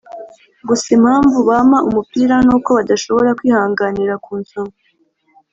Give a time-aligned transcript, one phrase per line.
[0.67, 4.73] gusa impamvu bampa umupira nuko badashobora kwihanganira kunsoma